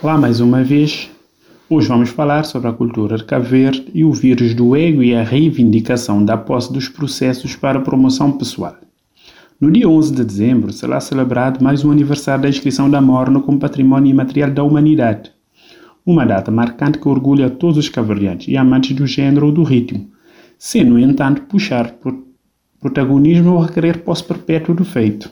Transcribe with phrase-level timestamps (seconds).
[0.00, 1.10] Olá mais uma vez.
[1.68, 3.24] Hoje vamos falar sobre a cultura de
[3.92, 8.76] e o vírus do ego e a reivindicação da posse dos processos para promoção pessoal.
[9.60, 13.58] No dia 11 de dezembro será celebrado mais um aniversário da inscrição da Morna como
[13.58, 15.32] Património Imaterial da Humanidade.
[16.06, 20.08] Uma data marcante que orgulha todos os cavalheiros e amantes do género ou do ritmo,
[20.56, 22.16] sem, no entanto, puxar por
[22.80, 25.28] protagonismo ou requerer posse perpétua do feito.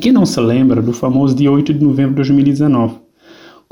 [0.00, 3.01] Quem não se lembra do famoso dia 8 de novembro de 2019,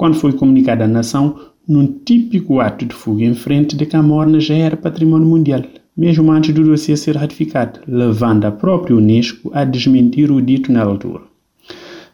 [0.00, 1.36] quando foi comunicada à nação
[1.68, 5.60] num típico ato de fuga em frente de que a Morna já era patrimônio mundial,
[5.94, 10.82] mesmo antes do dossiê ser ratificado, levando a própria Unesco a desmentir o dito na
[10.82, 11.20] altura.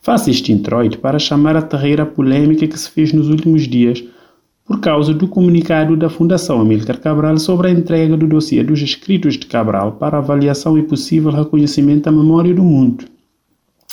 [0.00, 4.04] Faço este introito para chamar a terreira polêmica que se fez nos últimos dias
[4.64, 9.34] por causa do comunicado da Fundação Amílcar Cabral sobre a entrega do dossiê dos escritos
[9.36, 13.11] de Cabral para avaliação e possível reconhecimento da memória do mundo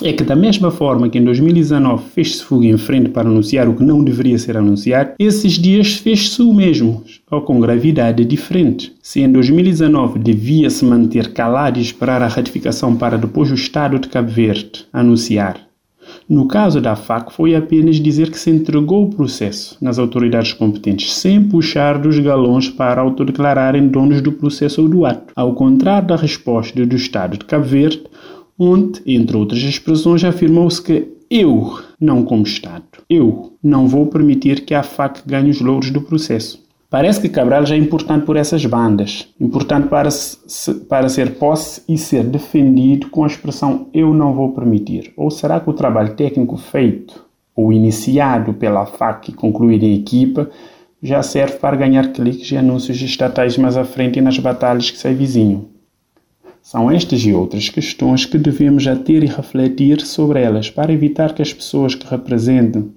[0.03, 3.76] é que, da mesma forma que em 2019 fez-se fuga em frente para anunciar o
[3.76, 8.94] que não deveria ser anunciado, esses dias fez-se o mesmo, ou com gravidade diferente.
[9.02, 14.08] Se em 2019 devia-se manter calado e esperar a ratificação para depois o Estado de
[14.08, 15.69] Cabo Verde anunciar,
[16.28, 21.13] no caso da FAC, foi apenas dizer que se entregou o processo nas autoridades competentes,
[21.13, 25.34] sem puxar dos galões para autodeclararem donos do processo ou do ato.
[25.36, 28.03] Ao contrário da resposta do Estado de Cabo Verde,
[28.59, 34.73] onde, entre outras expressões, afirmou-se que eu, não como Estado, eu não vou permitir que
[34.73, 36.67] a FAC ganhe os louros do processo.
[36.89, 41.83] Parece que Cabral já é importante por essas bandas, importante para, se, para ser posse
[41.88, 45.13] e ser defendido com a expressão eu não vou permitir.
[45.16, 47.23] Ou será que o trabalho técnico feito
[47.55, 50.49] ou iniciado pela FAC e concluído em equipa
[51.01, 54.97] já serve para ganhar cliques e anúncios estatais mais à frente e nas batalhas que
[54.97, 55.66] se avizinham?
[56.61, 61.33] São estas e outras questões que devemos já ter e refletir sobre elas para evitar
[61.33, 62.89] que as pessoas que representam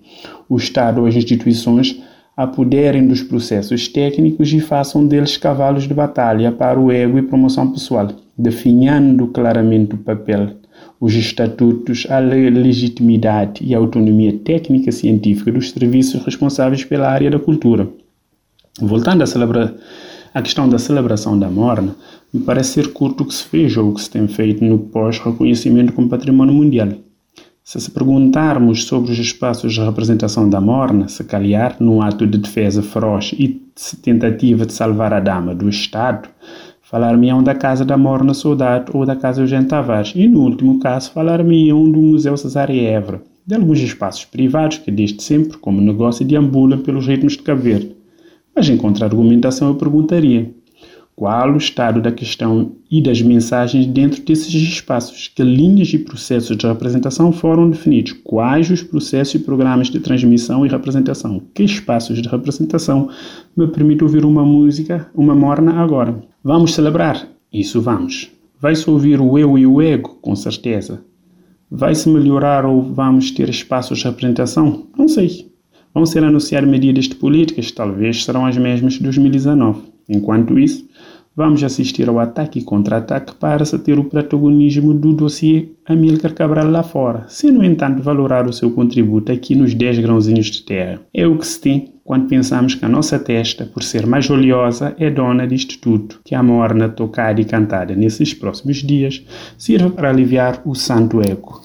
[0.49, 2.03] o Estado ou as instituições
[2.37, 7.71] apoderem dos processos técnicos e façam deles cavalos de batalha para o ego e promoção
[7.71, 10.51] pessoal, definhando claramente o papel,
[11.01, 17.39] os estatutos, a legitimidade e a autonomia técnica científica dos serviços responsáveis pela área da
[17.39, 17.89] cultura.
[18.81, 19.75] Voltando a celebrar
[20.35, 21.95] a questão da celebração da morna
[22.33, 24.79] me parece ser curto o que se fez ou o que se tem feito no
[24.79, 26.89] pós-reconhecimento como património mundial.
[27.63, 32.39] Se se perguntarmos sobre os espaços de representação da morna, se calhar, num ato de
[32.39, 36.29] defesa feroz e de tentativa de salvar a dama do Estado,
[36.81, 41.13] falar-me-ão da Casa da Morna Soldado ou da Casa Eugênio Tavares, e no último caso,
[41.13, 46.81] falar-me-ão do Museu Cesária Évora, de alguns espaços privados que desde sempre, como negócio, deambulam
[46.81, 48.02] pelos ritmos de Cabo Verde
[48.55, 50.53] mas em contra-argumentação eu perguntaria:
[51.15, 55.29] qual o estado da questão e das mensagens dentro desses espaços?
[55.29, 58.15] Que linhas e processos de representação foram definidos?
[58.25, 61.43] Quais os processos e programas de transmissão e representação?
[61.55, 63.11] Que espaços de representação
[63.57, 66.19] me permitem ouvir uma música, uma morna agora?
[66.43, 67.29] Vamos celebrar?
[67.53, 68.31] Isso vamos.
[68.59, 70.19] Vai-se ouvir o eu e o ego?
[70.23, 71.05] Com certeza.
[71.71, 74.87] Vai-se melhorar ou vamos ter espaços de representação?
[74.97, 75.52] Não sei.
[75.95, 79.81] Vão ser anunciadas medidas de políticas, talvez serão as mesmas de 2019.
[80.09, 80.89] Enquanto isso,
[81.35, 86.71] vamos assistir ao ataque e contra-ataque para se ter o protagonismo do dossiê Amílcar Cabral
[86.71, 91.01] lá fora, sem, no entanto, valorar o seu contributo aqui nos 10 grãozinhos de terra.
[91.13, 94.95] É o que se tem quando pensamos que a nossa testa, por ser mais oleosa,
[94.99, 99.25] é dona disto tudo, que a morna tocada e cantada nesses próximos dias
[99.57, 101.63] sirva para aliviar o santo eco.